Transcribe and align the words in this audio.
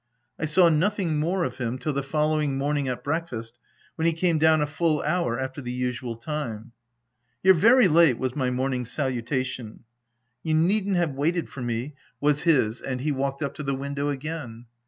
I 0.39 0.45
saw 0.45 0.67
nothing 0.67 1.19
more 1.19 1.43
of 1.43 1.59
him 1.59 1.77
till 1.77 1.93
the 1.93 2.01
following 2.01 2.57
morning 2.57 2.87
at 2.87 3.03
breakfast, 3.03 3.59
when 3.97 4.07
he 4.07 4.13
came 4.13 4.39
down 4.39 4.59
a 4.59 4.65
full 4.65 5.03
hour 5.03 5.39
after 5.39 5.61
the 5.61 5.71
usual 5.71 6.15
time." 6.15 6.71
You're 7.43 7.53
very 7.53 7.85
late/' 7.85 8.17
was 8.17 8.35
my 8.35 8.49
morning's 8.49 8.89
salu 8.89 9.21
tation." 9.23 9.81
You 10.43 10.55
needn't 10.55 10.95
have 10.97 11.13
waited 11.13 11.49
for 11.49 11.61
me/' 11.61 11.93
was 12.19 12.41
his; 12.41 12.81
92 12.81 12.81
THE 12.81 12.83
TENANT 12.85 12.91
and 12.93 13.01
he 13.01 13.11
walked 13.11 13.43
up 13.43 13.53
to 13.53 13.61
the 13.63 13.75
window 13.75 14.09
again. 14.09 14.65